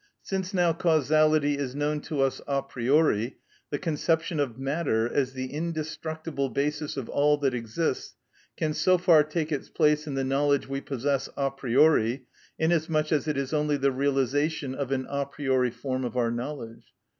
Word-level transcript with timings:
Since 0.23 0.51
now 0.51 0.73
causality 0.73 1.59
is 1.59 1.75
known 1.75 2.01
to 2.09 2.21
us 2.21 2.41
a 2.47 2.63
priori, 2.63 3.37
the 3.69 3.77
conception 3.77 4.39
of 4.39 4.57
matter, 4.57 5.07
as 5.07 5.33
the 5.33 5.53
indestructible 5.53 6.49
basis 6.49 6.97
of 6.97 7.07
all 7.07 7.37
that 7.37 7.53
exists, 7.53 8.15
can 8.57 8.73
so 8.73 8.97
far 8.97 9.23
take 9.23 9.51
its 9.51 9.69
place 9.69 10.07
in 10.07 10.15
the 10.15 10.23
knowledge 10.23 10.67
we 10.67 10.81
possess 10.81 11.29
a 11.37 11.51
priori, 11.51 12.23
inasmuch 12.57 13.11
as 13.11 13.27
it 13.27 13.37
is 13.37 13.53
only 13.53 13.77
the 13.77 13.91
realisation 13.91 14.73
of 14.73 14.91
an 14.91 15.05
a 15.07 15.23
priori 15.27 15.69
form 15.69 16.03
of 16.03 16.17
our 16.17 16.31
knowledge. 16.31 16.95